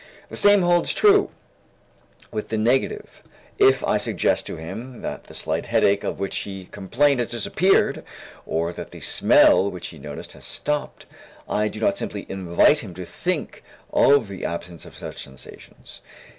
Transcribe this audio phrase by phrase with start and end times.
[0.29, 1.29] The same holds true
[2.31, 3.21] with the negative;
[3.59, 8.03] if I suggest to him that the slight headache of which he complained has disappeared
[8.47, 11.05] or that the smell which he noticed has stopped,
[11.47, 16.01] I do not simply invite him to think of the absence of such sensations.